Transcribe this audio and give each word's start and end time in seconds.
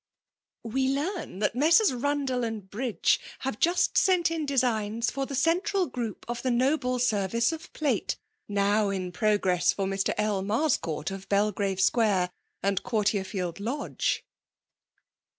''We 0.75 0.87
learn 0.89 1.37
that 1.37 1.53
Messrs. 1.53 1.91
Bundell 1.91 2.43
and 2.43 2.67
Bridge 2.67 3.19
have 3.41 3.59
just 3.59 3.99
sent 3.99 4.31
in 4.31 4.47
designs 4.47 5.11
for 5.11 5.27
the 5.27 5.35
central 5.35 5.85
group 5.85 6.25
of 6.27 6.41
the 6.41 6.49
noble 6.49 6.97
serrice 6.97 7.51
of 7.53 7.71
plate 7.73 8.17
now 8.47 8.89
in 8.89 9.11
progress 9.11 9.71
for 9.71 9.85
Mr. 9.85 10.15
L. 10.17 10.41
Marsoourt, 10.41 11.11
of 11.11 11.29
Belgrav^ 11.29 11.79
Square 11.79 12.31
and 12.63 12.81
Courtieifield 12.81 13.59
Lodge." 13.59 14.25